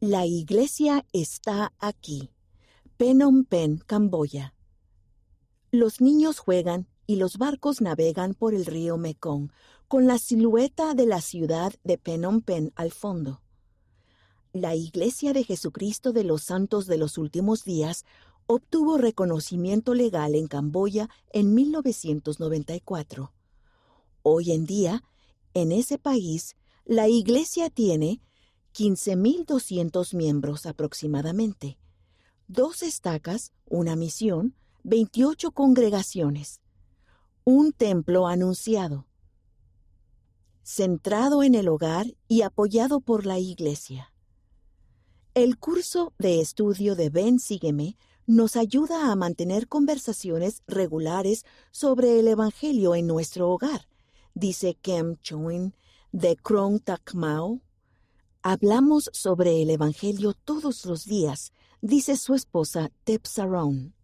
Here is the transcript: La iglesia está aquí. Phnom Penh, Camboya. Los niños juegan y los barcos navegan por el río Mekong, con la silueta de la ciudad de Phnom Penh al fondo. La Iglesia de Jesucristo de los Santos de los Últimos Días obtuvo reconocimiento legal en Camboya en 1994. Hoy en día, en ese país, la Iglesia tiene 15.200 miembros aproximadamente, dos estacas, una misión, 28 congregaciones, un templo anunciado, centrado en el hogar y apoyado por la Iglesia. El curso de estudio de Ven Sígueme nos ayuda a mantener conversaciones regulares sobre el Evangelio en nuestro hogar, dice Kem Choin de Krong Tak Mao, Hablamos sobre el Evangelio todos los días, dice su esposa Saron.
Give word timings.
La 0.00 0.26
iglesia 0.26 1.04
está 1.12 1.72
aquí. 1.80 2.30
Phnom 2.98 3.44
Penh, 3.44 3.80
Camboya. 3.84 4.54
Los 5.72 6.00
niños 6.00 6.38
juegan 6.38 6.86
y 7.08 7.16
los 7.16 7.36
barcos 7.36 7.80
navegan 7.80 8.34
por 8.34 8.54
el 8.54 8.64
río 8.64 8.96
Mekong, 8.96 9.50
con 9.88 10.06
la 10.06 10.18
silueta 10.18 10.94
de 10.94 11.06
la 11.06 11.20
ciudad 11.20 11.72
de 11.82 11.98
Phnom 11.98 12.42
Penh 12.42 12.70
al 12.76 12.92
fondo. 12.92 13.42
La 14.52 14.76
Iglesia 14.76 15.32
de 15.32 15.42
Jesucristo 15.42 16.12
de 16.12 16.22
los 16.22 16.44
Santos 16.44 16.86
de 16.86 16.96
los 16.96 17.18
Últimos 17.18 17.64
Días 17.64 18.04
obtuvo 18.46 18.98
reconocimiento 18.98 19.94
legal 19.94 20.36
en 20.36 20.46
Camboya 20.46 21.10
en 21.32 21.54
1994. 21.54 23.32
Hoy 24.22 24.52
en 24.52 24.64
día, 24.64 25.02
en 25.54 25.72
ese 25.72 25.98
país, 25.98 26.54
la 26.84 27.08
Iglesia 27.08 27.68
tiene 27.68 28.20
15.200 28.78 30.14
miembros 30.14 30.64
aproximadamente, 30.64 31.80
dos 32.46 32.84
estacas, 32.84 33.52
una 33.66 33.96
misión, 33.96 34.54
28 34.84 35.50
congregaciones, 35.50 36.60
un 37.42 37.72
templo 37.72 38.28
anunciado, 38.28 39.08
centrado 40.62 41.42
en 41.42 41.56
el 41.56 41.66
hogar 41.66 42.06
y 42.28 42.42
apoyado 42.42 43.00
por 43.00 43.26
la 43.26 43.40
Iglesia. 43.40 44.12
El 45.34 45.58
curso 45.58 46.12
de 46.20 46.40
estudio 46.40 46.94
de 46.94 47.10
Ven 47.10 47.40
Sígueme 47.40 47.96
nos 48.28 48.54
ayuda 48.54 49.10
a 49.10 49.16
mantener 49.16 49.66
conversaciones 49.66 50.62
regulares 50.68 51.44
sobre 51.72 52.20
el 52.20 52.28
Evangelio 52.28 52.94
en 52.94 53.08
nuestro 53.08 53.50
hogar, 53.50 53.88
dice 54.34 54.76
Kem 54.80 55.16
Choin 55.16 55.74
de 56.12 56.36
Krong 56.36 56.80
Tak 56.80 57.14
Mao, 57.14 57.60
Hablamos 58.42 59.10
sobre 59.12 59.62
el 59.62 59.70
Evangelio 59.70 60.32
todos 60.32 60.86
los 60.86 61.04
días, 61.04 61.52
dice 61.80 62.16
su 62.16 62.34
esposa 62.36 62.92
Saron. 63.24 63.97